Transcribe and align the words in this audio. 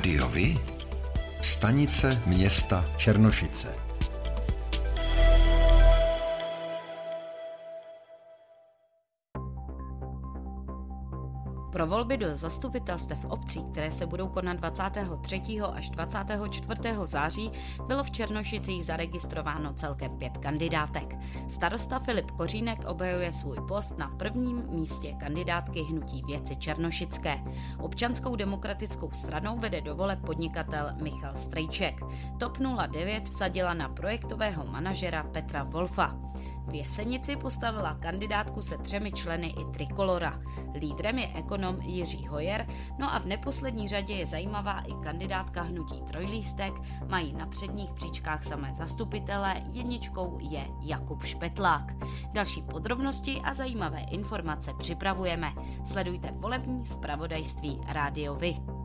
Rádiovi? 0.00 0.58
Stanice 1.42 2.22
města 2.26 2.84
Černošice. 2.96 3.89
Pro 11.80 11.86
volby 11.86 12.16
do 12.16 12.36
zastupitelstev 12.36 13.24
obcí, 13.24 13.64
které 13.72 13.90
se 13.90 14.06
budou 14.06 14.28
konat 14.28 14.56
23. 14.56 15.42
až 15.72 15.90
24. 15.90 16.80
září, 17.04 17.50
bylo 17.86 18.04
v 18.04 18.10
Černošicích 18.10 18.84
zaregistrováno 18.84 19.74
celkem 19.74 20.18
pět 20.18 20.38
kandidátek. 20.38 21.16
Starosta 21.48 21.98
Filip 21.98 22.30
Kořínek 22.30 22.84
obhajuje 22.86 23.32
svůj 23.32 23.56
post 23.68 23.98
na 23.98 24.08
prvním 24.08 24.62
místě 24.68 25.14
kandidátky 25.20 25.82
Hnutí 25.82 26.22
věci 26.26 26.56
Černošické. 26.56 27.40
Občanskou 27.78 28.36
demokratickou 28.36 29.10
stranou 29.12 29.58
vede 29.58 29.80
do 29.80 29.94
voleb 29.94 30.18
podnikatel 30.26 30.92
Michal 31.02 31.36
Strejček. 31.36 32.00
TOP 32.38 32.58
09 32.88 33.28
vsadila 33.28 33.74
na 33.74 33.88
projektového 33.88 34.66
manažera 34.66 35.22
Petra 35.22 35.62
Wolfa. 35.62 36.29
V 36.70 36.74
Jesenici 36.74 37.36
postavila 37.36 37.94
kandidátku 37.94 38.62
se 38.62 38.78
třemi 38.78 39.12
členy 39.12 39.46
i 39.46 39.64
Trikolora. 39.64 40.40
Lídrem 40.74 41.18
je 41.18 41.28
ekonom 41.34 41.80
Jiří 41.80 42.26
Hojer, 42.26 42.66
no 42.98 43.14
a 43.14 43.18
v 43.18 43.26
neposlední 43.26 43.88
řadě 43.88 44.14
je 44.14 44.26
zajímavá 44.26 44.80
i 44.80 44.92
kandidátka 45.02 45.62
hnutí 45.62 46.02
Trojlístek, 46.02 46.72
mají 47.08 47.32
na 47.32 47.46
předních 47.46 47.92
příčkách 47.92 48.44
samé 48.44 48.74
zastupitele, 48.74 49.62
jedničkou 49.72 50.38
je 50.40 50.66
Jakub 50.80 51.24
Špetlák. 51.24 51.92
Další 52.32 52.62
podrobnosti 52.62 53.40
a 53.44 53.54
zajímavé 53.54 54.00
informace 54.00 54.74
připravujeme. 54.78 55.52
Sledujte 55.84 56.32
volební 56.32 56.86
zpravodajství 56.86 57.80
Rádio 57.88 58.34
Vy. 58.34 58.79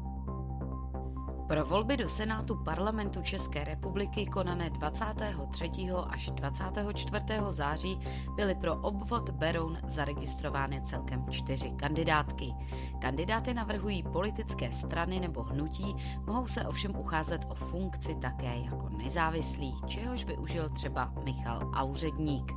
Pro 1.48 1.66
volby 1.66 1.98
do 1.98 2.10
Senátu 2.10 2.56
parlamentu 2.56 3.22
České 3.22 3.64
republiky 3.64 4.26
konané 4.26 4.70
23. 4.70 5.72
až 6.10 6.30
24. 6.30 7.26
září 7.50 8.00
byly 8.36 8.56
pro 8.56 8.76
obvod 8.76 9.30
Beroun 9.30 9.78
zaregistrovány 9.88 10.82
celkem 10.86 11.26
čtyři 11.30 11.72
kandidátky. 11.72 12.54
Kandidáty 13.00 13.54
navrhují 13.54 14.04
politické 14.04 14.72
strany 14.72 15.20
nebo 15.20 15.44
hnutí, 15.44 15.96
mohou 16.26 16.48
se 16.48 16.66
ovšem 16.66 16.96
ucházet 16.96 17.46
o 17.50 17.56
funkci 17.56 18.16
také 18.16 18.58
jako 18.58 18.90
nezávislí, 18.90 19.76
čehož 19.88 20.26
využil 20.26 20.70
třeba 20.70 21.14
Michal 21.24 21.72
Auředník. 21.74 22.52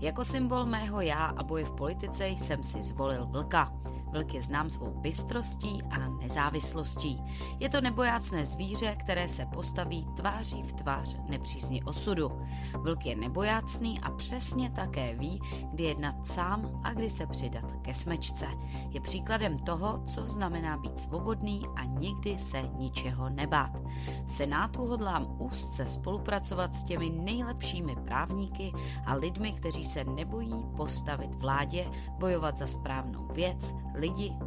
Jako 0.00 0.24
symbol 0.24 0.66
mého 0.66 1.00
já 1.00 1.24
a 1.24 1.42
boje 1.42 1.64
v 1.64 1.72
politice 1.72 2.28
jsem 2.28 2.64
si 2.64 2.82
zvolil 2.82 3.26
vlka. 3.26 3.72
Vlk 4.16 4.34
je 4.34 4.42
znám 4.42 4.70
svou 4.70 4.90
bystrostí 4.90 5.82
a 5.90 6.08
nezávislostí. 6.08 7.22
Je 7.60 7.68
to 7.68 7.80
nebojácné 7.80 8.44
zvíře, 8.44 8.96
které 8.98 9.28
se 9.28 9.46
postaví 9.46 10.06
tváří 10.16 10.62
v 10.62 10.72
tvář 10.72 11.16
nepřízni 11.28 11.82
osudu. 11.84 12.32
Vlk 12.78 13.06
je 13.06 13.16
nebojácný 13.16 14.00
a 14.00 14.10
přesně 14.10 14.70
také 14.70 15.14
ví, 15.14 15.40
kdy 15.72 15.84
jednat 15.84 16.26
sám 16.26 16.80
a 16.84 16.92
kdy 16.92 17.10
se 17.10 17.26
přidat 17.26 17.72
ke 17.82 17.94
smečce. 17.94 18.46
Je 18.88 19.00
příkladem 19.00 19.58
toho, 19.58 20.02
co 20.06 20.26
znamená 20.26 20.76
být 20.76 21.00
svobodný 21.00 21.62
a 21.76 21.84
nikdy 21.84 22.38
se 22.38 22.62
ničeho 22.78 23.28
nebát. 23.28 23.82
V 24.26 24.30
Senátu 24.30 24.86
hodlám 24.86 25.36
úzce 25.38 25.86
spolupracovat 25.86 26.74
s 26.74 26.84
těmi 26.84 27.10
nejlepšími 27.10 27.96
právníky 27.96 28.72
a 29.06 29.14
lidmi, 29.14 29.52
kteří 29.52 29.84
se 29.84 30.04
nebojí 30.04 30.64
postavit 30.76 31.34
vládě, 31.34 31.90
bojovat 32.18 32.56
za 32.56 32.66
správnou 32.66 33.28
věc, 33.32 33.74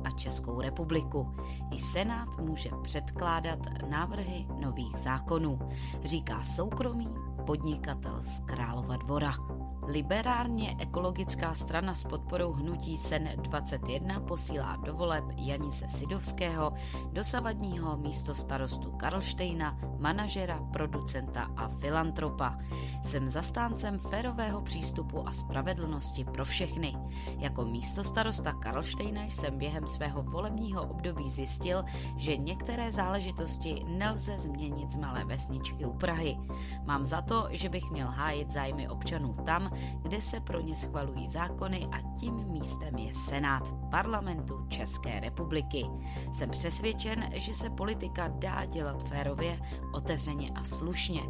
a 0.03 0.11
Českou 0.11 0.61
republiku. 0.61 1.35
I 1.71 1.79
Senát 1.79 2.39
může 2.39 2.69
předkládat 2.83 3.59
návrhy 3.89 4.47
nových 4.61 4.97
zákonů, 4.97 5.59
říká 6.03 6.43
soukromý 6.43 7.09
podnikatel 7.45 8.23
z 8.23 8.39
Králova 8.39 8.95
dvora. 8.97 9.33
Liberárně 9.87 10.75
ekologická 10.79 11.53
strana 11.53 11.95
s 11.95 12.03
podporou 12.03 12.51
hnutí 12.53 12.97
SEN 12.97 13.29
21 13.35 14.19
posílá 14.19 14.75
do 14.75 14.93
voleb 14.93 15.23
Janise 15.35 15.87
Sidovského, 15.87 16.73
dosavadního 17.11 17.97
místo 17.97 18.35
starostu 18.35 18.91
Karlštejna, 18.91 19.77
manažera, 19.99 20.59
producenta 20.73 21.51
a 21.57 21.67
filantropa. 21.67 22.57
Jsem 23.03 23.27
zastáncem 23.27 23.99
férového 23.99 24.61
přístupu 24.61 25.27
a 25.27 25.31
spravedlnosti 25.31 26.23
pro 26.23 26.45
všechny. 26.45 26.97
Jako 27.37 27.65
místo 27.65 28.03
starosta 28.03 28.53
Karlštejna 28.53 29.23
jsem 29.23 29.57
během 29.57 29.87
svého 29.87 30.23
volebního 30.23 30.83
období 30.83 31.29
zjistil, 31.29 31.83
že 32.17 32.37
některé 32.37 32.91
záležitosti 32.91 33.83
nelze 33.87 34.39
změnit 34.39 34.91
z 34.91 34.95
malé 34.95 35.25
vesničky 35.25 35.85
u 35.85 35.93
Prahy. 35.93 36.37
Mám 36.85 37.05
za 37.05 37.21
to, 37.21 37.47
že 37.51 37.69
bych 37.69 37.91
měl 37.91 38.07
hájit 38.07 38.51
zájmy 38.51 38.89
občanů 38.89 39.33
tam, 39.45 39.71
kde 40.01 40.21
se 40.21 40.39
pro 40.39 40.61
ně 40.61 40.75
schvalují 40.75 41.29
zákony 41.29 41.87
a 41.91 42.01
tím 42.19 42.33
místem 42.33 42.97
je 42.97 43.13
Senát 43.13 43.73
parlamentu 43.91 44.65
České 44.67 45.19
republiky. 45.19 45.85
Jsem 46.33 46.49
přesvědčen, 46.49 47.29
že 47.33 47.55
se 47.55 47.69
politika 47.69 48.27
dá 48.27 48.65
dělat 48.65 49.03
férově, 49.03 49.59
otevřeně 49.93 50.49
a 50.55 50.63
slušně. 50.63 51.21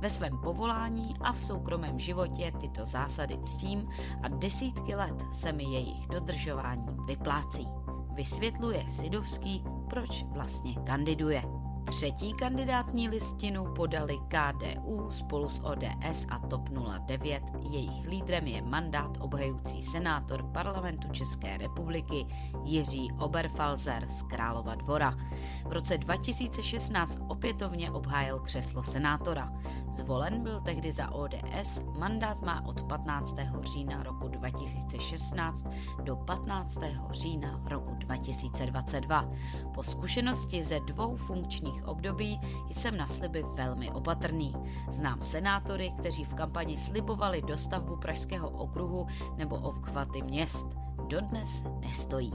Ve 0.00 0.10
svém 0.10 0.38
povolání 0.44 1.14
a 1.20 1.32
v 1.32 1.40
soukromém 1.40 1.98
životě 1.98 2.52
tyto 2.60 2.86
zásady 2.86 3.38
ctím 3.38 3.88
a 4.22 4.28
desítky 4.28 4.94
let 4.94 5.24
se 5.32 5.52
mi 5.52 5.64
jejich 5.64 6.06
dodržování 6.06 6.86
vyplácí. 7.06 7.68
Vysvětluje 8.14 8.84
Sidovský, 8.88 9.64
proč 9.90 10.24
vlastně 10.24 10.74
kandiduje. 10.74 11.42
Třetí 11.86 12.34
kandidátní 12.34 13.08
listinu 13.08 13.74
podali 13.74 14.18
KDU 14.28 15.10
spolu 15.10 15.48
s 15.48 15.64
ODS 15.64 16.26
a 16.28 16.38
TOP 16.38 16.68
09. 17.06 17.42
Jejich 17.70 18.08
lídrem 18.08 18.46
je 18.46 18.62
mandát 18.62 19.10
obhajující 19.20 19.82
senátor 19.82 20.42
parlamentu 20.42 21.08
České 21.12 21.56
republiky 21.56 22.26
Jiří 22.64 23.12
Oberfalzer 23.18 24.08
z 24.08 24.22
Králova 24.22 24.74
dvora. 24.74 25.16
V 25.64 25.72
roce 25.72 25.98
2016 25.98 27.20
opětovně 27.28 27.90
obhájil 27.90 28.38
křeslo 28.38 28.82
senátora. 28.82 29.52
Zvolen 29.96 30.42
byl 30.42 30.60
tehdy 30.60 30.92
za 30.92 31.10
ODS, 31.10 31.80
mandát 31.98 32.42
má 32.42 32.66
od 32.66 32.82
15. 32.82 33.36
října 33.62 34.02
roku 34.02 34.28
2016 34.28 35.66
do 36.02 36.16
15. 36.16 36.78
října 37.10 37.60
roku 37.64 37.94
2022. 37.94 39.30
Po 39.74 39.82
zkušenosti 39.82 40.62
ze 40.62 40.80
dvou 40.80 41.16
funkčních 41.16 41.88
období 41.88 42.40
jsem 42.70 42.96
na 42.96 43.06
sliby 43.06 43.44
velmi 43.54 43.90
opatrný. 43.90 44.54
Znám 44.90 45.22
senátory, 45.22 45.92
kteří 45.98 46.24
v 46.24 46.34
kampani 46.34 46.76
slibovali 46.76 47.42
dostavbu 47.42 47.96
Pražského 47.96 48.50
okruhu 48.50 49.06
nebo 49.36 49.56
obchvaty 49.56 50.22
měst. 50.22 50.85
Dodnes 51.08 51.64
nestojí. 51.80 52.32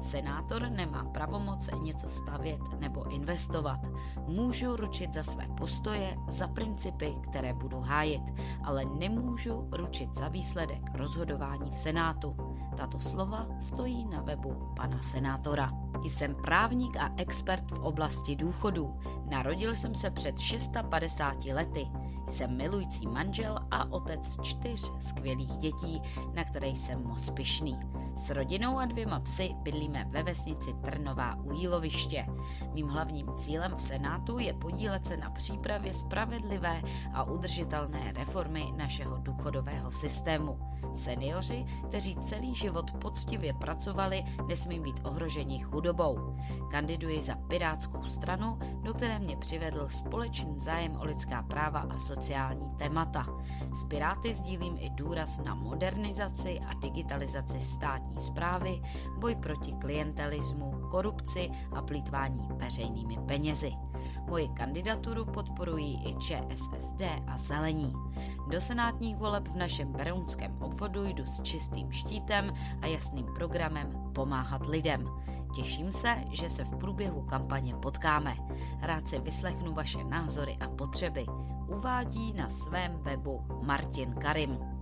Senátor 0.00 0.62
nemá 0.62 1.04
pravomoc 1.04 1.70
něco 1.82 2.08
stavět 2.08 2.60
nebo 2.80 3.10
investovat. 3.10 3.80
Můžu 4.26 4.76
ručit 4.76 5.12
za 5.12 5.22
své 5.22 5.48
postoje, 5.58 6.16
za 6.28 6.48
principy, 6.48 7.14
které 7.20 7.54
budu 7.54 7.80
hájit, 7.80 8.22
ale 8.64 8.84
nemůžu 8.84 9.68
ručit 9.72 10.14
za 10.14 10.28
výsledek 10.28 10.82
rozhodování 10.94 11.70
v 11.70 11.78
Senátu. 11.78 12.36
Tato 12.76 13.00
slova 13.00 13.46
stojí 13.60 14.04
na 14.04 14.22
webu 14.22 14.72
pana 14.76 15.02
senátora. 15.02 15.72
Jsem 16.04 16.34
právník 16.34 16.96
a 16.96 17.10
expert 17.16 17.70
v 17.70 17.80
oblasti 17.80 18.36
důchodů. 18.36 18.96
Narodil 19.30 19.76
jsem 19.76 19.94
se 19.94 20.10
před 20.10 20.38
650 20.38 21.44
lety. 21.44 21.88
Jsem 22.28 22.56
milující 22.56 23.06
manžel 23.06 23.58
a 23.70 23.92
otec 23.92 24.40
čtyř 24.42 24.92
skvělých 24.98 25.56
dětí, 25.56 26.02
na 26.34 26.44
které 26.44 26.68
jsem 26.68 27.04
moc 27.04 27.30
pyšný. 27.30 27.78
S 28.16 28.30
rodinou 28.30 28.78
a 28.78 28.86
dvěma 28.86 29.20
psy 29.20 29.54
bydlíme 29.62 30.04
ve 30.08 30.22
vesnici 30.22 30.72
Trnová 30.84 31.34
u 31.34 31.52
Jíloviště. 31.52 32.26
Mým 32.72 32.88
hlavním 32.88 33.26
cílem 33.36 33.74
v 33.74 33.80
Senátu 33.80 34.38
je 34.38 34.54
podílet 34.54 35.06
se 35.06 35.16
na 35.16 35.30
přípravě 35.30 35.94
spravedlivé 35.94 36.82
a 37.12 37.24
udržitelné 37.24 38.12
reformy 38.12 38.72
našeho 38.76 39.16
důchodového 39.16 39.90
systému. 39.90 40.73
Seniori, 40.94 41.66
kteří 41.88 42.16
celý 42.16 42.54
život 42.54 42.90
poctivě 42.90 43.52
pracovali, 43.52 44.24
nesmí 44.48 44.80
být 44.80 45.00
ohroženi 45.04 45.58
chudobou. 45.58 46.36
Kandiduji 46.70 47.22
za 47.22 47.34
Pirátskou 47.34 48.02
stranu, 48.04 48.58
do 48.82 48.94
které 48.94 49.18
mě 49.18 49.36
přivedl 49.36 49.88
společný 49.88 50.60
zájem 50.60 50.96
o 50.96 51.04
lidská 51.04 51.42
práva 51.42 51.80
a 51.80 51.96
sociální 51.96 52.70
témata. 52.78 53.26
S 53.74 53.84
Piráty 53.84 54.34
sdílím 54.34 54.76
i 54.78 54.90
důraz 54.90 55.38
na 55.44 55.54
modernizaci 55.54 56.60
a 56.60 56.74
digitalizaci 56.74 57.60
státní 57.60 58.20
zprávy, 58.20 58.82
boj 59.18 59.34
proti 59.34 59.72
klientelismu, 59.72 60.72
korupci 60.90 61.50
a 61.72 61.82
plítvání 61.82 62.48
veřejnými 62.52 63.18
penězi. 63.26 63.72
Moji 64.28 64.48
kandidaturu 64.48 65.24
podporují 65.24 66.08
i 66.08 66.16
ČSSD 66.18 67.02
a 67.26 67.38
Zelení. 67.38 67.92
Do 68.50 68.60
senátních 68.60 69.16
voleb 69.16 69.48
v 69.48 69.56
našem 69.56 69.92
berounském 69.92 70.62
obvodu 70.62 71.04
jdu 71.04 71.26
s 71.26 71.42
čistým 71.42 71.92
štítem 71.92 72.54
a 72.80 72.86
jasným 72.86 73.26
programem 73.34 74.10
pomáhat 74.12 74.66
lidem. 74.66 75.08
Těším 75.54 75.92
se, 75.92 76.16
že 76.30 76.50
se 76.50 76.64
v 76.64 76.76
průběhu 76.76 77.22
kampaně 77.22 77.74
potkáme. 77.74 78.36
Rád 78.80 79.08
si 79.08 79.18
vyslechnu 79.18 79.74
vaše 79.74 80.04
názory 80.04 80.56
a 80.60 80.68
potřeby. 80.68 81.26
Uvádí 81.76 82.32
na 82.32 82.50
svém 82.50 82.98
webu 83.02 83.46
Martin 83.62 84.14
Karim. 84.14 84.73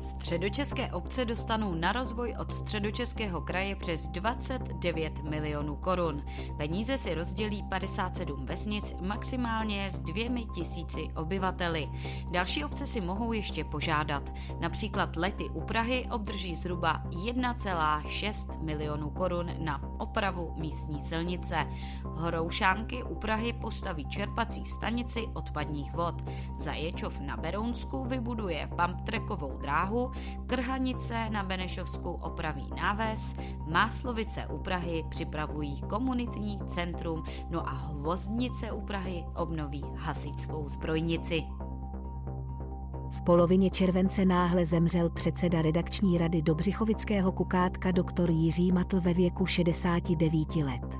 Středočeské 0.00 0.92
obce 0.92 1.24
dostanou 1.24 1.74
na 1.74 1.92
rozvoj 1.92 2.34
od 2.38 2.52
středočeského 2.52 3.40
kraje 3.40 3.76
přes 3.76 4.08
29 4.08 5.22
milionů 5.22 5.76
korun. 5.76 6.24
Peníze 6.56 6.98
si 6.98 7.14
rozdělí 7.14 7.62
57 7.62 8.46
vesnic 8.46 8.94
maximálně 9.00 9.90
s 9.90 10.00
dvěmi 10.00 10.46
tisíci 10.54 11.08
obyvateli. 11.16 11.88
Další 12.30 12.64
obce 12.64 12.86
si 12.86 13.00
mohou 13.00 13.32
ještě 13.32 13.64
požádat. 13.64 14.32
Například 14.60 15.16
Lety 15.16 15.44
u 15.44 15.60
Prahy 15.60 16.06
obdrží 16.10 16.54
zhruba 16.54 17.02
1,6 17.10 18.62
milionů 18.62 19.10
korun 19.10 19.50
na 19.58 19.82
opravu 19.98 20.54
místní 20.56 21.00
silnice. 21.00 21.66
Horoušánky 22.04 23.02
u 23.02 23.14
Prahy 23.14 23.52
postaví 23.52 24.08
čerpací 24.08 24.66
stanici 24.66 25.26
odpadních 25.34 25.92
vod. 25.92 26.14
Zaječov 26.58 27.20
na 27.20 27.36
Berounsku 27.36 28.04
vybuduje 28.04 28.68
pumptrackovou 28.76 29.58
dráhu 29.58 29.89
Prahu, 29.90 30.10
Krhanice 30.46 31.30
na 31.30 31.42
Benešovsku 31.42 32.10
opraví 32.10 32.70
náves, 32.76 33.34
Máslovice 33.66 34.46
u 34.46 34.58
Prahy 34.58 35.04
připravují 35.08 35.80
komunitní 35.80 36.60
centrum, 36.66 37.22
no 37.50 37.68
a 37.68 37.72
Hvozdnice 37.72 38.72
u 38.72 38.80
Prahy 38.80 39.24
obnoví 39.36 39.84
hasičskou 39.96 40.68
zbrojnici. 40.68 41.42
V 43.10 43.22
polovině 43.24 43.70
července 43.70 44.24
náhle 44.24 44.66
zemřel 44.66 45.10
předseda 45.10 45.62
redakční 45.62 46.18
rady 46.18 46.42
Dobřichovického 46.42 47.32
kukátka 47.32 47.90
doktor 47.90 48.30
Jiří 48.30 48.72
Matl 48.72 49.00
ve 49.00 49.14
věku 49.14 49.46
69 49.46 50.56
let. 50.56 50.98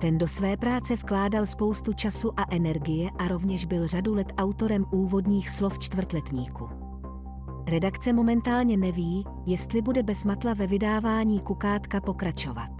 Ten 0.00 0.18
do 0.18 0.28
své 0.28 0.56
práce 0.56 0.96
vkládal 0.96 1.46
spoustu 1.46 1.92
času 1.92 2.32
a 2.36 2.44
energie 2.50 3.10
a 3.18 3.28
rovněž 3.28 3.64
byl 3.64 3.86
řadu 3.86 4.14
let 4.14 4.32
autorem 4.36 4.84
úvodních 4.90 5.50
slov 5.50 5.78
čtvrtletníku. 5.78 6.89
Redakce 7.70 8.12
momentálně 8.12 8.76
neví, 8.76 9.24
jestli 9.46 9.82
bude 9.82 10.02
bez 10.02 10.24
matla 10.24 10.54
ve 10.54 10.66
vydávání 10.66 11.40
kukátka 11.40 12.00
pokračovat. 12.00 12.70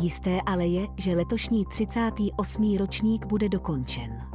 Jisté 0.00 0.40
ale 0.46 0.66
je, 0.66 0.86
že 0.96 1.14
letošní 1.16 1.64
38. 1.64 2.76
ročník 2.76 3.26
bude 3.26 3.48
dokončen. 3.48 4.27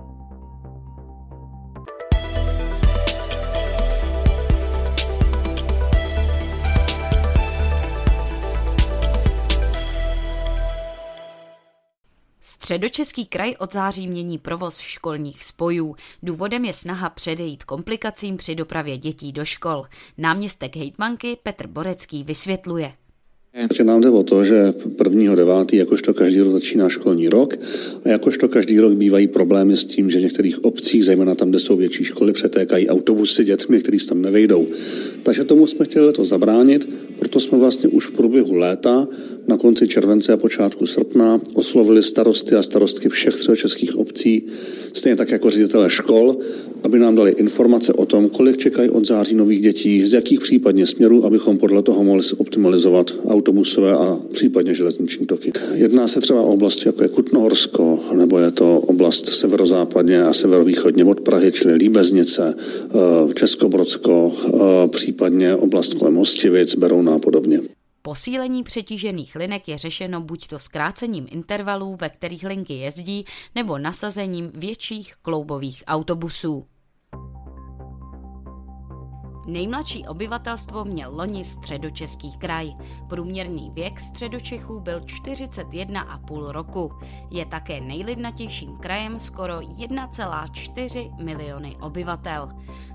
Středočeský 12.64 13.26
kraj 13.26 13.54
od 13.60 13.74
září 13.74 14.08
mění 14.08 14.38
provoz 14.38 14.80
školních 14.80 15.44
spojů. 15.44 15.96
Důvodem 16.24 16.66
je 16.66 16.74
snaha 16.74 17.10
předejít 17.10 17.64
komplikacím 17.64 18.38
při 18.38 18.56
dopravě 18.56 18.98
dětí 18.98 19.32
do 19.32 19.46
škol. 19.46 19.84
Náměstek 20.18 20.76
hejtmanky 20.76 21.38
Petr 21.44 21.68
Borecký 21.68 22.24
vysvětluje. 22.24 22.92
Takže 23.68 23.84
nám 23.84 24.02
jde 24.02 24.10
o 24.10 24.24
to, 24.24 24.44
že 24.44 24.72
1.9. 24.72 25.76
jakožto 25.76 26.14
každý 26.14 26.40
rok 26.40 26.52
začíná 26.52 26.90
školní 26.90 27.30
rok 27.30 27.54
a 28.06 28.10
jakožto 28.10 28.48
každý 28.48 28.80
rok 28.80 28.94
bývají 28.94 29.28
problémy 29.28 29.78
s 29.78 29.86
tím, 29.86 30.10
že 30.10 30.20
v 30.20 30.22
některých 30.22 30.66
obcích, 30.66 31.06
zejména 31.06 31.36
tam, 31.36 31.50
kde 31.50 31.60
jsou 31.60 31.76
větší 31.76 32.04
školy, 32.04 32.34
přetékají 32.34 32.90
autobusy 32.90 33.44
dětmi, 33.44 33.80
kteří 33.80 34.08
tam 34.08 34.22
nevejdou. 34.22 34.68
Takže 35.24 35.44
tomu 35.44 35.68
jsme 35.68 35.86
chtěli 35.86 36.14
to 36.14 36.26
zabránit, 36.26 36.90
proto 37.20 37.40
jsme 37.40 37.58
vlastně 37.58 37.90
už 37.90 38.08
v 38.08 38.12
průběhu 38.12 38.56
léta 38.56 39.08
na 39.48 39.58
konci 39.58 39.88
července 39.88 40.34
a 40.34 40.38
počátku 40.38 40.86
srpna 40.86 41.42
oslovili 41.54 42.04
starosty 42.04 42.56
a 42.56 42.64
starostky 42.64 43.10
všech 43.10 43.36
českých 43.56 43.96
obcí, 43.96 44.46
stejně 44.94 45.16
tak 45.16 45.32
jako 45.32 45.50
ředitele 45.50 45.90
škol, 45.90 46.38
aby 46.84 47.00
nám 47.00 47.16
dali 47.16 47.32
informace 47.32 47.94
o 47.94 48.06
tom, 48.06 48.30
kolik 48.30 48.58
čekají 48.58 48.90
od 48.90 49.08
září 49.08 49.36
nových 49.36 49.62
dětí, 49.62 50.02
z 50.02 50.14
jakých 50.14 50.40
případně 50.42 50.88
směrů, 50.88 51.26
abychom 51.26 51.58
podle 51.58 51.82
toho 51.82 52.04
mohli 52.04 52.24
optimalizovat 52.38 53.14
autobusové 53.28 53.92
a 53.92 54.20
případně 54.32 54.74
železniční 54.74 55.26
toky. 55.26 55.52
Jedná 55.74 56.08
se 56.08 56.22
třeba 56.22 56.42
o 56.42 56.54
oblasti 56.54 56.88
jako 56.88 57.04
je 57.04 57.10
Kutnohorsko, 57.10 58.00
nebo 58.14 58.40
je 58.40 58.52
to 58.52 58.80
oblast 58.80 59.26
severozápadně 59.26 60.24
a 60.24 60.34
severovýchodně 60.34 61.06
od 61.06 61.22
Prahy, 61.22 61.52
čili 61.52 61.74
Líbeznice, 61.74 62.56
eh, 62.58 63.34
Českobrodsko, 63.34 64.34
eh, 64.48 64.88
případně 64.88 65.56
oblast 65.56 65.94
kolem 65.94 66.16
Hostivic, 66.16 66.76
Berouna 66.76 67.14
a 67.14 67.20
podobně. 67.20 67.60
Posílení 68.06 68.64
přetížených 68.64 69.36
linek 69.36 69.68
je 69.68 69.78
řešeno 69.78 70.22
buď 70.22 70.48
to 70.48 70.60
zkrácením 70.60 71.28
intervalů, 71.32 71.98
ve 72.02 72.10
kterých 72.10 72.44
linky 72.44 72.74
jezdí, 72.74 73.26
nebo 73.56 73.78
nasazením 73.78 74.52
větších 74.54 75.16
kloubových 75.22 75.84
autobusů. 75.88 76.68
Nejmladší 79.46 80.08
obyvatelstvo 80.08 80.86
měl 80.86 81.16
loni 81.16 81.44
středočeský 81.44 82.38
kraj. 82.38 82.74
Průměrný 83.08 83.72
věk 83.74 84.00
středočechů 84.00 84.80
byl 84.80 85.00
41,5 85.00 86.50
roku. 86.50 86.92
Je 87.32 87.46
také 87.46 87.82
nejlidnatějším 87.82 88.78
krajem 88.78 89.20
skoro 89.20 89.60
1,4 89.60 91.24
miliony 91.24 91.78
obyvatel. 91.82 92.50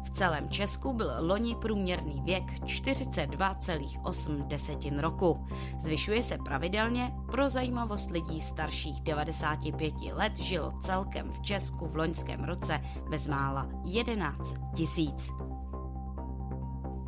V 0.04 0.10
celém 0.10 0.48
Česku 0.48 0.92
byl 0.92 1.10
loni 1.18 1.54
průměrný 1.54 2.22
věk 2.24 2.44
42,8 2.64 5.00
roku. 5.00 5.46
Zvyšuje 5.80 6.22
se 6.22 6.38
pravidelně, 6.38 7.14
pro 7.30 7.48
zajímavost 7.48 8.10
lidí 8.10 8.40
starších 8.40 9.00
95 9.00 9.94
let 10.12 10.36
žilo 10.36 10.72
celkem 10.80 11.30
v 11.30 11.42
Česku 11.42 11.86
v 11.86 11.96
loňském 11.96 12.44
roce 12.44 12.80
bezmála 13.10 13.68
11 13.84 14.54
tisíc. 14.74 15.30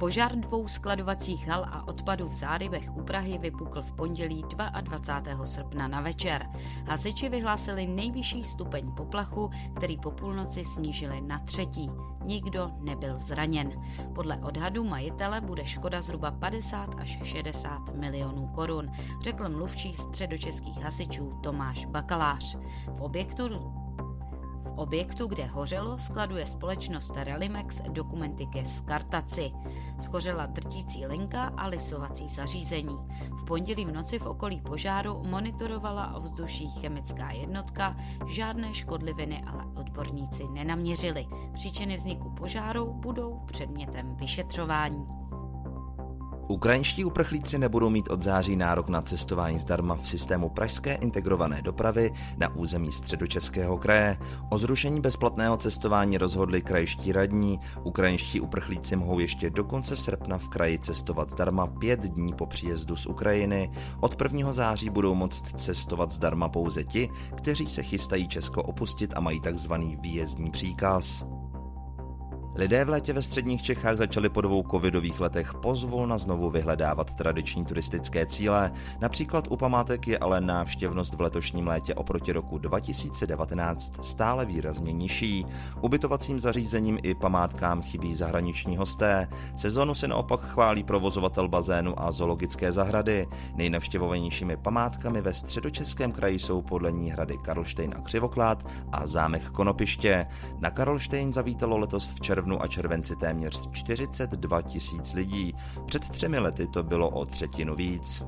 Požár 0.00 0.32
dvou 0.36 0.68
skladovacích 0.68 1.48
hal 1.48 1.64
a 1.64 1.88
odpadu 1.88 2.28
v 2.28 2.34
Zárybech 2.34 2.96
u 2.96 3.02
Prahy 3.02 3.38
vypukl 3.38 3.82
v 3.82 3.92
pondělí 3.92 4.44
22. 4.80 5.46
srpna 5.46 5.88
na 5.88 6.00
večer. 6.00 6.46
Hasiči 6.86 7.28
vyhlásili 7.28 7.86
nejvyšší 7.86 8.44
stupeň 8.44 8.92
poplachu, 8.96 9.50
který 9.76 9.98
po 9.98 10.10
půlnoci 10.10 10.64
snížili 10.64 11.20
na 11.20 11.38
třetí. 11.38 11.90
Nikdo 12.24 12.70
nebyl 12.80 13.18
zraněn. 13.18 13.72
Podle 14.14 14.36
odhadu 14.36 14.84
majitele 14.84 15.40
bude 15.40 15.66
škoda 15.66 16.02
zhruba 16.02 16.30
50 16.30 16.94
až 16.98 17.18
60 17.22 17.94
milionů 17.94 18.46
korun, 18.46 18.90
řekl 19.22 19.48
mluvčí 19.48 19.94
středočeských 19.94 20.82
hasičů 20.82 21.38
Tomáš 21.42 21.86
Bakalář. 21.86 22.56
V 22.94 23.00
objektu 23.00 23.48
objektu, 24.80 25.26
kde 25.26 25.46
hořelo, 25.46 25.98
skladuje 25.98 26.46
společnost 26.46 27.12
Relimex 27.16 27.80
dokumenty 27.80 28.46
ke 28.46 28.66
skartaci. 28.66 29.52
Schořela 29.98 30.46
drtící 30.46 31.06
linka 31.06 31.44
a 31.56 31.66
lisovací 31.66 32.28
zařízení. 32.28 32.98
V 33.30 33.44
pondělí 33.44 33.84
v 33.84 33.92
noci 33.92 34.18
v 34.18 34.26
okolí 34.26 34.60
požáru 34.60 35.22
monitorovala 35.26 36.14
ovzduší 36.14 36.68
chemická 36.68 37.30
jednotka, 37.30 37.96
žádné 38.26 38.74
škodliviny 38.74 39.42
ale 39.46 39.64
odborníci 39.74 40.44
nenaměřili. 40.52 41.26
Příčiny 41.52 41.96
vzniku 41.96 42.30
požáru 42.30 42.92
budou 42.92 43.40
předmětem 43.46 44.16
vyšetřování. 44.16 45.06
Ukrajinští 46.50 47.04
uprchlíci 47.04 47.58
nebudou 47.58 47.90
mít 47.90 48.10
od 48.10 48.22
září 48.22 48.56
nárok 48.56 48.88
na 48.88 49.02
cestování 49.02 49.58
zdarma 49.58 49.94
v 49.94 50.08
systému 50.08 50.48
pražské 50.48 50.94
integrované 50.94 51.62
dopravy 51.62 52.12
na 52.36 52.54
území 52.54 52.92
středočeského 52.92 53.78
kraje. 53.78 54.18
O 54.48 54.58
zrušení 54.58 55.00
bezplatného 55.00 55.56
cestování 55.56 56.18
rozhodli 56.18 56.62
krajští 56.62 57.12
radní. 57.12 57.60
Ukrajinští 57.82 58.40
uprchlíci 58.40 58.96
mohou 58.96 59.18
ještě 59.18 59.50
do 59.50 59.64
konce 59.64 59.96
srpna 59.96 60.38
v 60.38 60.48
kraji 60.48 60.78
cestovat 60.78 61.30
zdarma 61.30 61.66
pět 61.66 62.00
dní 62.00 62.32
po 62.32 62.46
příjezdu 62.46 62.96
z 62.96 63.06
Ukrajiny. 63.06 63.70
Od 64.00 64.22
1. 64.22 64.52
září 64.52 64.90
budou 64.90 65.14
moct 65.14 65.60
cestovat 65.60 66.10
zdarma 66.10 66.48
pouze 66.48 66.84
ti, 66.84 67.10
kteří 67.36 67.66
se 67.66 67.82
chystají 67.82 68.28
Česko 68.28 68.62
opustit 68.62 69.12
a 69.16 69.20
mají 69.20 69.40
takzvaný 69.40 69.98
výjezdní 70.00 70.50
příkaz. 70.50 71.26
Lidé 72.54 72.84
v 72.84 72.88
létě 72.88 73.12
ve 73.12 73.22
středních 73.22 73.62
Čechách 73.62 73.96
začali 73.96 74.28
po 74.28 74.40
dvou 74.40 74.64
covidových 74.70 75.20
letech 75.20 75.54
pozvolna 75.54 76.18
znovu 76.18 76.50
vyhledávat 76.50 77.14
tradiční 77.14 77.64
turistické 77.64 78.26
cíle. 78.26 78.72
Například 79.00 79.48
u 79.50 79.56
památek 79.56 80.08
je 80.08 80.18
ale 80.18 80.40
návštěvnost 80.40 81.14
v 81.14 81.20
letošním 81.20 81.66
létě 81.66 81.94
oproti 81.94 82.32
roku 82.32 82.58
2019 82.58 84.04
stále 84.04 84.46
výrazně 84.46 84.92
nižší. 84.92 85.46
Ubytovacím 85.80 86.40
zařízením 86.40 86.98
i 87.02 87.14
památkám 87.14 87.82
chybí 87.82 88.14
zahraniční 88.14 88.76
hosté. 88.76 89.28
Sezonu 89.56 89.94
se 89.94 90.08
naopak 90.08 90.40
chválí 90.40 90.82
provozovatel 90.82 91.48
bazénu 91.48 92.02
a 92.02 92.12
zoologické 92.12 92.72
zahrady. 92.72 93.26
Nejnavštěvovanějšími 93.54 94.56
památkami 94.56 95.20
ve 95.20 95.34
středočeském 95.34 96.12
kraji 96.12 96.38
jsou 96.38 96.62
podle 96.62 96.92
ní 96.92 97.10
hrady 97.10 97.38
Karlštejn 97.38 97.94
a 97.96 98.00
Křivoklát 98.00 98.66
a 98.92 99.06
zámek 99.06 99.50
Konopiště. 99.50 100.26
Na 100.58 100.70
Karlštejn 100.70 101.32
zavítalo 101.32 101.78
letos 101.78 102.10
v 102.10 102.20
červnu 102.20 102.39
červnu 102.40 102.62
a 102.62 102.66
červenci 102.66 103.16
téměř 103.16 103.70
42 103.72 104.62
tisíc 104.62 105.14
lidí. 105.14 105.54
Před 105.86 106.08
třemi 106.08 106.38
lety 106.38 106.66
to 106.66 106.82
bylo 106.82 107.10
o 107.10 107.24
třetinu 107.24 107.74
víc. 107.74 108.22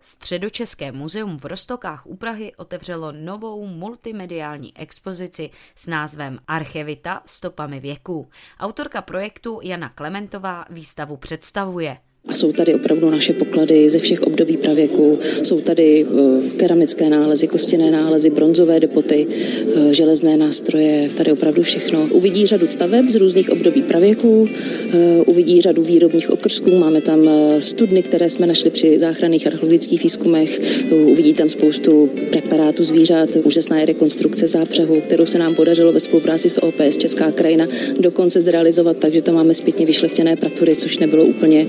Středočeské 0.00 0.92
muzeum 0.92 1.38
v 1.38 1.44
Rostokách 1.44 2.06
u 2.06 2.16
Prahy 2.16 2.54
otevřelo 2.56 3.12
novou 3.12 3.66
multimediální 3.66 4.76
expozici 4.76 5.50
s 5.74 5.86
názvem 5.86 6.38
Archevita 6.48 7.22
stopami 7.26 7.80
věků. 7.80 8.28
Autorka 8.60 9.02
projektu 9.02 9.60
Jana 9.62 9.88
Klementová 9.88 10.64
výstavu 10.70 11.16
představuje. 11.16 12.09
A 12.28 12.34
jsou 12.34 12.52
tady 12.52 12.74
opravdu 12.74 13.10
naše 13.10 13.32
poklady 13.32 13.90
ze 13.90 13.98
všech 13.98 14.22
období 14.22 14.56
pravěku. 14.56 15.18
Jsou 15.42 15.60
tady 15.60 16.06
eh, 16.06 16.50
keramické 16.56 17.10
nálezy, 17.10 17.46
kostěné 17.46 17.90
nálezy, 17.90 18.30
bronzové 18.30 18.80
depoty, 18.80 19.26
eh, 19.26 19.94
železné 19.94 20.36
nástroje, 20.36 21.10
tady 21.16 21.32
opravdu 21.32 21.62
všechno. 21.62 22.08
Uvidí 22.12 22.46
řadu 22.46 22.66
staveb 22.66 23.10
z 23.10 23.14
různých 23.16 23.50
období 23.50 23.82
pravěku, 23.82 24.48
eh, 24.48 25.22
uvidí 25.26 25.60
řadu 25.60 25.82
výrobních 25.82 26.30
okrsků, 26.30 26.78
máme 26.78 27.00
tam 27.00 27.30
studny, 27.58 28.02
které 28.02 28.30
jsme 28.30 28.46
našli 28.46 28.70
při 28.70 28.98
záchranných 28.98 29.46
archeologických 29.46 30.02
výzkumech, 30.02 30.60
uvidí 30.92 31.34
tam 31.34 31.48
spoustu 31.48 32.10
preparátů 32.30 32.84
zvířat, 32.84 33.28
úžasná 33.44 33.78
je 33.78 33.86
rekonstrukce 33.86 34.46
zápřehu, 34.46 35.00
kterou 35.00 35.26
se 35.26 35.38
nám 35.38 35.54
podařilo 35.54 35.92
ve 35.92 36.00
spolupráci 36.00 36.48
s 36.48 36.62
OPS 36.62 36.96
Česká 36.96 37.32
krajina 37.32 37.66
dokonce 38.00 38.40
zrealizovat, 38.40 38.96
takže 38.96 39.22
tam 39.22 39.34
máme 39.34 39.54
zpětně 39.54 39.86
vyšlechtěné 39.86 40.36
pratury, 40.36 40.76
což 40.76 40.98
nebylo 40.98 41.24
úplně 41.24 41.66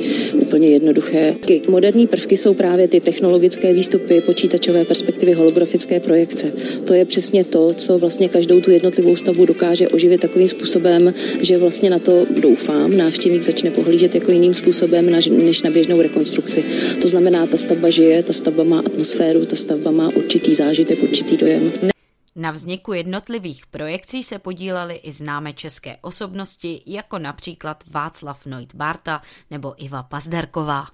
úplně 0.51 0.70
jednoduché. 0.70 1.36
Moderní 1.67 2.08
prvky 2.08 2.38
jsou 2.38 2.53
právě 2.53 2.88
ty 2.88 3.00
technologické 3.00 3.74
výstupy, 3.74 4.22
počítačové 4.22 4.86
perspektivy, 4.86 5.34
holografické 5.34 6.00
projekce. 6.00 6.51
To 6.86 6.93
je 6.93 7.05
přesně 7.05 7.43
to, 7.43 7.74
co 7.74 8.00
vlastně 8.00 8.29
každou 8.29 8.62
tu 8.62 8.72
jednotlivou 8.72 9.15
stavbu 9.15 9.46
dokáže 9.46 9.88
oživit 9.88 10.22
takovým 10.22 10.48
způsobem, 10.48 11.13
že 11.41 11.58
vlastně 11.58 11.89
na 11.89 12.00
to 12.00 12.25
doufám, 12.41 12.98
návštěvník 12.98 13.41
začne 13.41 13.72
pohlížet 13.72 14.15
jako 14.15 14.31
jiným 14.31 14.53
způsobem 14.53 15.12
než 15.46 15.62
na 15.62 15.70
běžnou 15.70 16.01
rekonstrukci. 16.01 16.63
To 17.01 17.08
znamená, 17.08 17.48
ta 17.48 17.58
stavba 17.58 17.89
žije, 17.89 18.24
ta 18.24 18.34
stavba 18.34 18.63
má 18.63 18.79
atmosféru, 18.79 19.46
ta 19.46 19.55
stavba 19.55 19.91
má 19.91 20.10
určitý 20.15 20.53
zážitek, 20.53 21.03
určitý 21.03 21.38
dojem. 21.38 21.91
Na 22.36 22.52
vzniku 22.52 22.94
jednotlivých 22.94 23.66
projekcí 23.66 24.24
se 24.24 24.40
podílely 24.40 24.96
i 24.96 25.12
známé 25.12 25.54
české 25.54 25.98
osobnosti, 26.02 26.84
jako 26.86 27.20
například 27.20 27.84
Václav 27.88 28.46
Noit 28.46 28.76
Barta 28.76 29.22
nebo 29.50 29.84
Iva 29.84 30.04
Pazderková. 30.04 30.88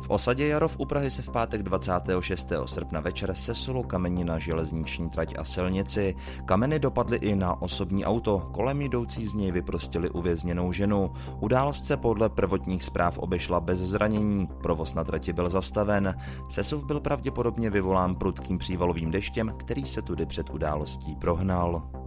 V 0.00 0.10
osadě 0.10 0.46
Jarov 0.46 0.76
u 0.78 0.84
Prahy 0.84 1.10
se 1.10 1.22
v 1.22 1.30
pátek 1.30 1.62
26. 1.62 2.52
srpna 2.64 3.00
večer 3.00 3.34
sesulo 3.34 3.82
kamení 3.82 4.24
na 4.24 4.38
železniční 4.38 5.10
trať 5.10 5.34
a 5.38 5.44
silnici. 5.44 6.14
Kameny 6.44 6.78
dopadly 6.78 7.16
i 7.16 7.36
na 7.36 7.62
osobní 7.62 8.04
auto, 8.04 8.50
kolem 8.54 8.82
jdoucí 8.82 9.26
z 9.26 9.34
něj 9.34 9.52
vyprostili 9.52 10.10
uvězněnou 10.10 10.72
ženu. 10.72 11.12
Událost 11.40 11.84
se 11.84 11.96
podle 11.96 12.28
prvotních 12.28 12.84
zpráv 12.84 13.18
obešla 13.18 13.60
bez 13.60 13.78
zranění, 13.78 14.48
provoz 14.62 14.94
na 14.94 15.04
trati 15.04 15.32
byl 15.32 15.48
zastaven. 15.48 16.14
Sesuv 16.48 16.84
byl 16.84 17.00
pravděpodobně 17.00 17.70
vyvolán 17.70 18.14
prudkým 18.14 18.58
přívalovým 18.58 19.10
deštěm, 19.10 19.54
který 19.56 19.84
se 19.84 20.02
tudy 20.02 20.26
před 20.26 20.50
událostí 20.50 21.16
prohnal. 21.16 22.01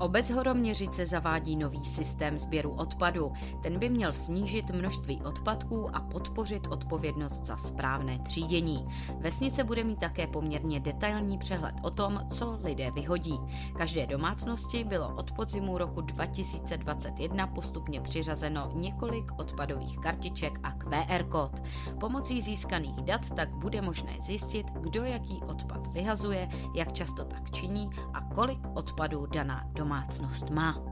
Obec 0.00 0.30
Horoměřice 0.30 1.06
zavádí 1.06 1.56
nový 1.56 1.84
systém 1.84 2.38
sběru 2.38 2.70
odpadu. 2.70 3.32
Ten 3.62 3.78
by 3.78 3.88
měl 3.88 4.12
snížit 4.12 4.70
množství 4.70 5.22
odpadků 5.22 5.96
a 5.96 6.00
podpořit 6.00 6.66
odpovědnost 6.66 7.44
za 7.44 7.56
správné 7.56 8.18
třídění. 8.18 8.86
Vesnice 9.18 9.64
bude 9.64 9.84
mít 9.84 10.00
také 10.00 10.26
poměrně 10.26 10.80
detailní 10.80 11.38
přehled 11.38 11.74
o 11.82 11.90
tom, 11.90 12.26
co 12.30 12.58
lidé 12.62 12.90
vyhodí. 12.90 13.38
Každé 13.78 14.06
domácnosti 14.06 14.84
bylo 14.84 15.14
od 15.16 15.32
podzimu 15.32 15.78
roku 15.78 16.00
2021 16.00 17.46
postupně 17.46 18.00
přiřazeno 18.00 18.72
několik 18.74 19.32
odpadových 19.38 19.98
kartiček 19.98 20.60
a 20.62 20.72
QR 20.72 21.24
kód. 21.28 21.62
Pomocí 22.00 22.40
získaných 22.40 22.96
dat 22.96 23.30
tak 23.30 23.54
bude 23.54 23.82
možné 23.82 24.16
zjistit, 24.20 24.66
kdo 24.80 25.04
jaký 25.04 25.40
odpad 25.48 25.86
vyhazuje, 25.86 26.48
jak 26.74 26.92
často 26.92 27.24
tak 27.24 27.50
činí 27.50 27.90
a 28.12 28.20
kolik 28.34 28.60
odpadů 28.74 29.26
daná 29.26 29.66
domácnost 29.72 29.89
domácnost 29.90 30.50
má. 30.50 30.89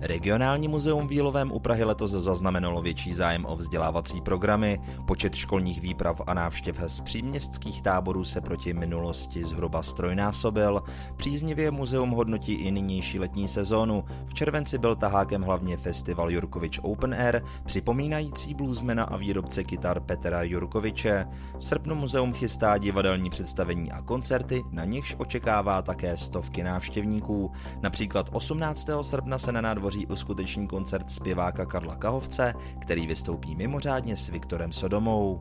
Regionální 0.00 0.68
muzeum 0.68 1.08
v 1.08 1.12
Jílovém 1.12 1.52
u 1.52 1.58
Prahy 1.58 1.84
letos 1.84 2.10
zaznamenalo 2.10 2.82
větší 2.82 3.12
zájem 3.12 3.46
o 3.46 3.56
vzdělávací 3.56 4.20
programy. 4.20 4.80
Počet 5.06 5.34
školních 5.34 5.80
výprav 5.80 6.20
a 6.26 6.34
návštěv 6.34 6.80
z 6.86 7.00
příměstských 7.00 7.82
táborů 7.82 8.24
se 8.24 8.40
proti 8.40 8.74
minulosti 8.74 9.44
zhruba 9.44 9.82
strojnásobil. 9.82 10.82
Příznivě 11.16 11.70
muzeum 11.70 12.10
hodnotí 12.10 12.52
i 12.52 12.70
nynější 12.70 13.18
letní 13.18 13.48
sezónu. 13.48 14.04
V 14.26 14.34
červenci 14.34 14.78
byl 14.78 14.96
tahákem 14.96 15.42
hlavně 15.42 15.76
festival 15.76 16.30
Jurkovič 16.30 16.80
Open 16.82 17.14
Air, 17.14 17.42
připomínající 17.64 18.54
bluesmena 18.54 19.04
a 19.04 19.16
výrobce 19.16 19.64
kytar 19.64 20.00
Petra 20.00 20.42
Jurkoviče. 20.42 21.26
V 21.58 21.64
srpnu 21.64 21.94
muzeum 21.94 22.32
chystá 22.32 22.78
divadelní 22.78 23.30
představení 23.30 23.92
a 23.92 24.02
koncerty, 24.02 24.64
na 24.70 24.84
nichž 24.84 25.14
očekává 25.18 25.82
také 25.82 26.16
stovky 26.16 26.62
návštěvníků. 26.62 27.52
Například 27.82 28.28
18. 28.32 28.88
srpna 29.02 29.38
se 29.38 29.52
na 29.52 29.60
nádvoří 29.60 29.87
Nádvoří 29.88 30.06
uskuteční 30.06 30.66
koncert 30.66 31.10
zpěváka 31.10 31.66
Karla 31.66 31.96
Kahovce, 31.96 32.54
který 32.80 33.06
vystoupí 33.06 33.56
mimořádně 33.56 34.16
s 34.16 34.28
Viktorem 34.28 34.72
Sodomou. 34.72 35.40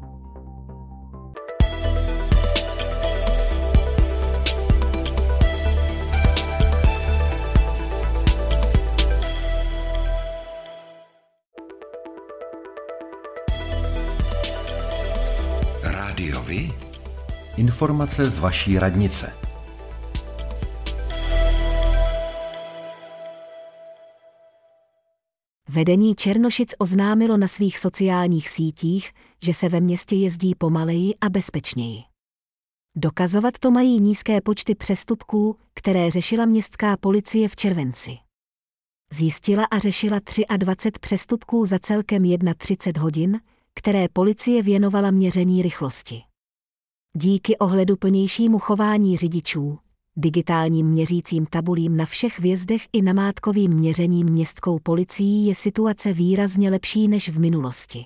Rádiovi? 15.83 16.73
Informace 17.57 18.25
z 18.25 18.39
vaší 18.39 18.79
radnice. 18.79 19.46
Vedení 25.77 26.15
Černošic 26.15 26.73
oznámilo 26.77 27.37
na 27.37 27.47
svých 27.47 27.79
sociálních 27.79 28.49
sítích, 28.49 29.11
že 29.41 29.53
se 29.53 29.69
ve 29.69 29.81
městě 29.81 30.15
jezdí 30.15 30.55
pomaleji 30.55 31.15
a 31.21 31.29
bezpečněji. 31.29 32.03
Dokazovat 32.95 33.59
to 33.59 33.71
mají 33.71 33.99
nízké 33.99 34.41
počty 34.41 34.75
přestupků, 34.75 35.57
které 35.73 36.11
řešila 36.11 36.45
městská 36.45 36.97
policie 36.97 37.49
v 37.49 37.55
červenci. 37.55 38.17
Zjistila 39.13 39.65
a 39.65 39.79
řešila 39.79 40.19
23 40.57 40.99
přestupků 40.99 41.65
za 41.65 41.79
celkem 41.79 42.23
31 42.57 43.01
hodin, 43.01 43.41
které 43.73 44.07
policie 44.13 44.63
věnovala 44.63 45.11
měření 45.11 45.61
rychlosti. 45.61 46.23
Díky 47.13 47.57
ohleduplnějšímu 47.57 48.59
chování 48.59 49.17
řidičů, 49.17 49.79
digitálním 50.17 50.87
měřícím 50.87 51.45
tabulím 51.45 51.97
na 51.97 52.05
všech 52.05 52.39
vjezdech 52.39 52.81
i 52.93 53.01
namátkovým 53.01 53.73
měřením 53.73 54.29
městskou 54.29 54.79
policií 54.79 55.45
je 55.45 55.55
situace 55.55 56.13
výrazně 56.13 56.69
lepší 56.69 57.07
než 57.07 57.29
v 57.29 57.39
minulosti. 57.39 58.05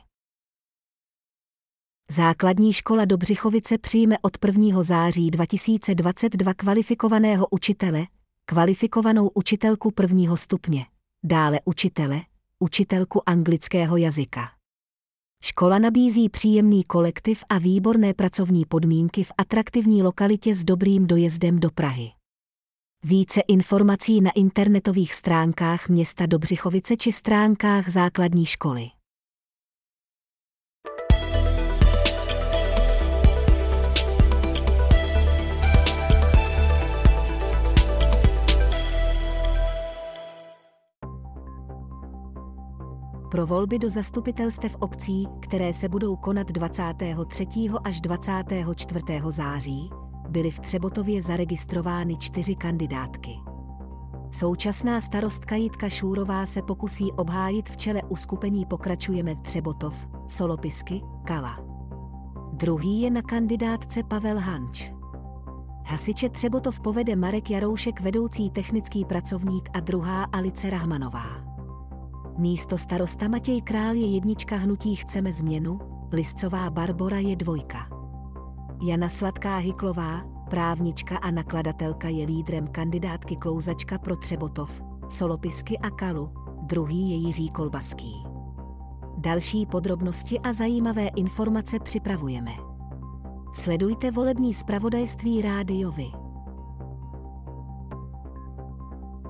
Základní 2.11 2.73
škola 2.73 3.05
Dobřichovice 3.05 3.77
přijme 3.77 4.15
od 4.21 4.37
1. 4.45 4.83
září 4.83 5.31
2022 5.31 6.53
kvalifikovaného 6.53 7.47
učitele, 7.51 8.07
kvalifikovanou 8.45 9.31
učitelku 9.33 9.91
prvního 9.91 10.37
stupně, 10.37 10.85
dále 11.23 11.59
učitele, 11.65 12.21
učitelku 12.59 13.29
anglického 13.29 13.97
jazyka. 13.97 14.60
Škola 15.43 15.79
nabízí 15.79 16.29
příjemný 16.29 16.83
kolektiv 16.83 17.43
a 17.49 17.57
výborné 17.57 18.13
pracovní 18.13 18.65
podmínky 18.65 19.23
v 19.23 19.31
atraktivní 19.37 20.03
lokalitě 20.03 20.55
s 20.55 20.63
dobrým 20.63 21.07
dojezdem 21.07 21.59
do 21.59 21.71
Prahy. 21.71 22.11
Více 23.03 23.41
informací 23.41 24.21
na 24.21 24.31
internetových 24.31 25.13
stránkách 25.13 25.89
města 25.89 26.25
Dobřichovice 26.25 26.97
či 26.97 27.11
stránkách 27.11 27.89
základní 27.89 28.45
školy. 28.45 28.87
Pro 43.41 43.47
volby 43.47 43.79
do 43.79 43.89
zastupitelstev 43.89 44.75
obcí, 44.79 45.27
které 45.39 45.73
se 45.73 45.89
budou 45.89 46.15
konat 46.15 46.47
23. 46.47 47.47
až 47.83 48.01
24. 48.01 49.03
září, 49.29 49.89
byly 50.29 50.51
v 50.51 50.59
Třebotově 50.59 51.21
zaregistrovány 51.21 52.17
čtyři 52.17 52.55
kandidátky. 52.55 53.39
Současná 54.31 55.01
starostka 55.01 55.55
Jitka 55.55 55.89
Šúrová 55.89 56.45
se 56.45 56.61
pokusí 56.61 57.11
obhájit 57.11 57.69
v 57.69 57.77
čele 57.77 58.01
uskupení 58.09 58.65
Pokračujeme 58.65 59.35
Třebotov, 59.35 59.95
Solopisky, 60.27 61.01
Kala. 61.25 61.59
Druhý 62.53 63.01
je 63.01 63.11
na 63.11 63.21
kandidátce 63.21 64.03
Pavel 64.03 64.39
Hanč. 64.39 64.91
Hasiče 65.85 66.29
Třebotov 66.29 66.79
povede 66.79 67.15
Marek 67.15 67.49
Jaroušek, 67.49 68.01
vedoucí 68.01 68.49
technický 68.49 69.05
pracovník 69.05 69.69
a 69.73 69.79
druhá 69.79 70.23
Alice 70.23 70.69
Rahmanová. 70.69 71.50
Místo 72.37 72.77
starosta 72.77 73.27
Matěj 73.27 73.61
Král 73.61 73.95
je 73.95 74.13
jednička 74.13 74.55
hnutí 74.55 74.95
Chceme 74.95 75.33
změnu, 75.33 75.79
Liscová 76.11 76.69
Barbora 76.69 77.17
je 77.17 77.35
dvojka. 77.35 77.89
Jana 78.83 79.09
Sladká 79.09 79.57
Hyklová, 79.57 80.21
právnička 80.49 81.17
a 81.17 81.31
nakladatelka 81.31 82.07
je 82.07 82.25
lídrem 82.25 82.67
kandidátky 82.67 83.35
Klouzačka 83.35 83.97
pro 83.97 84.15
Třebotov, 84.15 84.71
Solopisky 85.09 85.77
a 85.77 85.89
Kalu, 85.89 86.29
druhý 86.61 87.09
je 87.09 87.15
Jiří 87.15 87.49
Kolbaský. 87.49 88.23
Další 89.17 89.65
podrobnosti 89.65 90.39
a 90.39 90.53
zajímavé 90.53 91.07
informace 91.07 91.79
připravujeme. 91.79 92.51
Sledujte 93.53 94.11
volební 94.11 94.53
zpravodajství 94.53 95.41
rádiovi. 95.41 96.20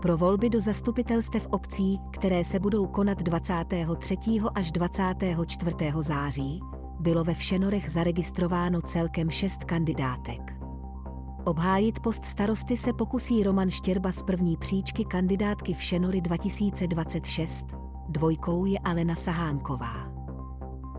Pro 0.01 0.17
volby 0.17 0.49
do 0.49 0.61
zastupitelstev 0.61 1.47
obcí, 1.49 1.99
které 2.11 2.43
se 2.43 2.59
budou 2.59 2.87
konat 2.87 3.17
23. 3.17 4.17
až 4.55 4.71
24. 4.71 5.75
září, 5.99 6.59
bylo 6.99 7.23
ve 7.23 7.33
Všenorech 7.33 7.91
zaregistrováno 7.91 8.81
celkem 8.81 9.29
šest 9.29 9.63
kandidátek. 9.63 10.53
Obhájit 11.43 11.99
post 11.99 12.25
starosty 12.25 12.77
se 12.77 12.93
pokusí 12.93 13.43
Roman 13.43 13.69
Štěrba 13.69 14.11
z 14.11 14.23
první 14.23 14.57
příčky 14.57 15.05
kandidátky 15.05 15.73
Všenory 15.73 16.21
2026, 16.21 17.65
dvojkou 18.09 18.65
je 18.65 18.79
Alena 18.79 19.15
Sahánková. 19.15 20.11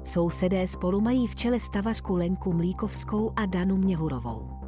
Sousedé 0.04 0.66
spolu 0.66 1.00
mají 1.00 1.26
v 1.26 1.34
čele 1.34 1.60
stavařku 1.60 2.14
Lenku 2.16 2.52
Mlíkovskou 2.52 3.32
a 3.36 3.46
Danu 3.46 3.76
Měhurovou. 3.76 4.61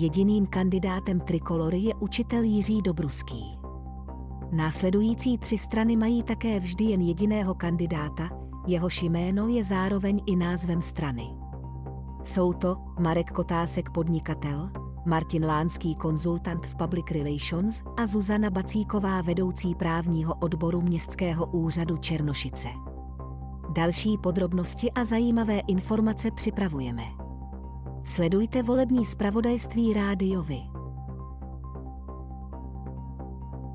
Jediným 0.00 0.46
kandidátem 0.46 1.20
trikolory 1.20 1.78
je 1.78 1.94
učitel 1.94 2.42
Jiří 2.42 2.82
Dobruský. 2.82 3.58
Následující 4.52 5.38
tři 5.38 5.58
strany 5.58 5.96
mají 5.96 6.22
také 6.22 6.60
vždy 6.60 6.84
jen 6.84 7.00
jediného 7.00 7.54
kandidáta, 7.54 8.30
jehož 8.66 9.02
jméno 9.02 9.48
je 9.48 9.64
zároveň 9.64 10.22
i 10.26 10.36
názvem 10.36 10.82
strany. 10.82 11.26
Jsou 12.24 12.52
to 12.52 12.76
Marek 13.00 13.30
Kotásek 13.32 13.90
podnikatel, 13.90 14.70
Martin 15.06 15.44
Lánský 15.44 15.94
konzultant 15.94 16.66
v 16.66 16.76
Public 16.76 17.06
Relations 17.10 17.82
a 17.96 18.06
Zuzana 18.06 18.50
Bacíková 18.50 19.22
vedoucí 19.22 19.74
právního 19.74 20.34
odboru 20.34 20.80
Městského 20.80 21.46
úřadu 21.46 21.96
Černošice. 21.96 22.68
Další 23.74 24.18
podrobnosti 24.18 24.92
a 24.92 25.04
zajímavé 25.04 25.58
informace 25.58 26.30
připravujeme. 26.30 27.27
Sledujte 28.08 28.62
volební 28.62 29.04
zpravodajství 29.04 29.92
rádiovi. 29.92 30.60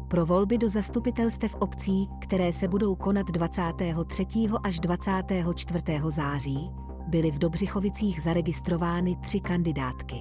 Pro 0.07 0.25
volby 0.25 0.57
do 0.57 0.69
zastupitelstev 0.69 1.55
obcí, 1.59 2.09
které 2.21 2.53
se 2.53 2.67
budou 2.67 2.95
konat 2.95 3.27
23. 3.27 4.25
až 4.63 4.79
24. 4.79 5.83
září, 6.07 6.71
byly 7.07 7.31
v 7.31 7.37
Dobřichovicích 7.37 8.21
zaregistrovány 8.21 9.15
tři 9.15 9.39
kandidátky. 9.39 10.15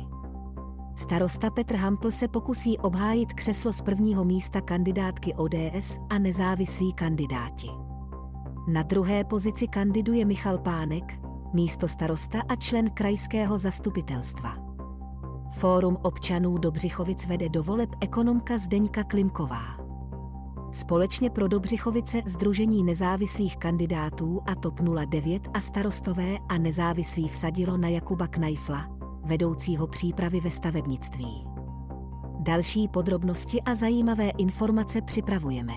Starosta 0.97 1.51
Petr 1.51 1.77
Hampl 1.77 2.11
se 2.11 2.29
pokusí 2.29 2.79
obhájit 2.79 3.33
křeslo 3.33 3.73
z 3.73 3.83
prvního 3.83 4.25
místa 4.25 4.61
kandidátky 4.61 5.35
ODS 5.35 5.99
a 6.11 6.19
nezávislí 6.19 6.93
kandidáti. 6.93 7.69
Na 8.69 8.83
druhé 8.83 9.25
pozici 9.25 9.69
kandiduje 9.69 10.25
Michal 10.25 10.59
Pánek, 10.59 11.05
místo 11.53 11.89
starosta 11.89 12.43
a 12.49 12.57
člen 12.57 12.91
krajského 12.91 13.59
zastupitelstva. 13.59 14.57
Fórum 15.53 15.97
občanů 16.03 16.59
Dobřichovic 16.59 17.27
vede 17.27 17.49
do 17.49 17.63
voleb 17.63 17.91
ekonomka 18.01 18.59
Zdeňka 18.59 19.05
Klimková. 19.05 19.83
Společně 20.73 21.31
pro 21.31 21.49
Dobřichovice 21.49 22.23
Združení 22.27 22.85
nezávislých 22.85 23.57
kandidátů 23.57 24.41
a 24.47 24.55
TOP 24.55 24.81
09 25.07 25.43
a 25.55 25.61
starostové 25.61 26.39
a 26.49 26.59
nezávislí 26.59 27.29
vsadilo 27.29 27.77
na 27.77 27.89
Jakuba 27.89 28.27
Knajfla, 28.27 28.89
vedoucího 29.25 29.87
přípravy 29.87 30.41
ve 30.41 30.51
stavebnictví. 30.51 31.45
Další 32.41 32.89
podrobnosti 32.89 33.63
a 33.63 33.75
zajímavé 33.75 34.31
informace 34.31 35.03
připravujeme. 35.03 35.75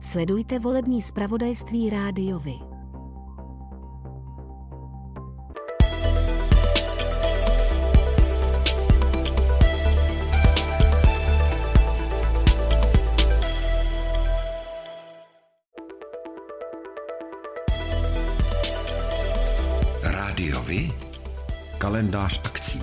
Sledujte 0.00 0.58
volební 0.58 1.02
zpravodajství 1.02 1.90
rádiovi. 1.90 2.67
Rádiovi? 20.38 20.92
Kalendář 21.78 22.40
akcí. 22.44 22.80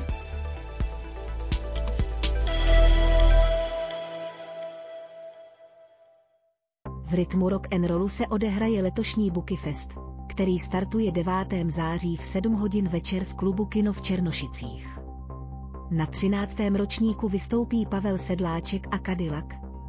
V 7.05 7.13
rytmu 7.13 7.49
rock 7.49 7.73
and 7.73 7.85
rollu 7.85 8.09
se 8.09 8.27
odehraje 8.27 8.81
letošní 8.81 9.31
Buky 9.31 9.55
Fest, 9.55 9.89
který 10.29 10.59
startuje 10.59 11.11
9. 11.11 11.33
září 11.67 12.17
v 12.17 12.25
7 12.25 12.53
hodin 12.53 12.87
večer 12.87 13.23
v 13.23 13.33
klubu 13.33 13.65
Kino 13.65 13.93
v 13.93 14.01
Černošicích. 14.01 14.99
Na 15.91 16.05
13. 16.05 16.57
ročníku 16.75 17.29
vystoupí 17.29 17.85
Pavel 17.85 18.17
Sedláček 18.17 18.87
a 18.91 18.97
Cadillac, 18.97 19.45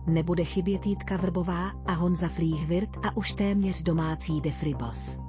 nebude 0.06 0.44
chybět 0.44 0.86
Jitka 0.86 1.16
Vrbová 1.16 1.70
a 1.86 1.92
Honza 1.92 2.28
Flíhvirt 2.28 2.90
a 3.02 3.16
už 3.16 3.32
téměř 3.32 3.82
domácí 3.82 4.40
Defribos. 4.40 5.25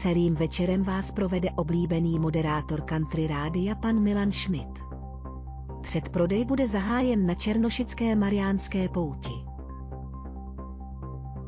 Celým 0.00 0.34
večerem 0.34 0.82
vás 0.82 1.10
provede 1.12 1.50
oblíbený 1.50 2.18
moderátor 2.18 2.80
country 2.80 3.26
rádia 3.26 3.74
pan 3.74 4.00
Milan 4.00 4.32
Schmidt. 4.32 4.78
Předprodej 5.82 6.44
bude 6.44 6.68
zahájen 6.68 7.26
na 7.26 7.34
Černošické 7.34 8.16
Mariánské 8.16 8.88
pouti. 8.88 9.30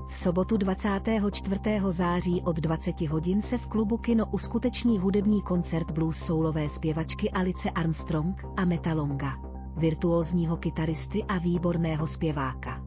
V 0.08 0.16
sobotu 0.16 0.56
24. 0.56 1.60
září 1.90 2.42
od 2.44 2.56
20 2.56 3.00
hodin 3.00 3.42
se 3.42 3.58
v 3.58 3.66
klubu 3.66 3.98
Kino 3.98 4.26
uskuteční 4.26 4.98
hudební 4.98 5.42
koncert 5.42 5.90
blues 5.90 6.16
soulové 6.16 6.68
zpěvačky 6.68 7.30
Alice 7.30 7.70
Armstrong 7.70 8.44
a 8.56 8.64
Metalonga, 8.64 9.32
virtuózního 9.76 10.56
kytaristy 10.56 11.24
a 11.24 11.38
výborného 11.38 12.06
zpěváka. 12.06 12.84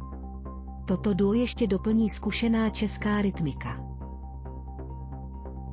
Toto 0.86 1.13
duo 1.13 1.34
ještě 1.34 1.67
doplní 1.67 2.10
zkušená 2.10 2.69
česká 2.69 3.21
rytmika. 3.21 3.85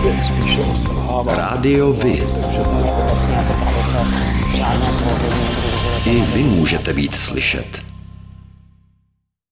Příběh 0.00 0.24
spíše 0.24 0.60
o 0.60 0.76
selhávání. 0.76 1.38
Rádio 1.38 1.92
Vy. 1.92 2.22
I 6.04 6.20
vy 6.20 6.42
můžete 6.42 6.92
být 6.92 7.16
slyšet. 7.16 7.89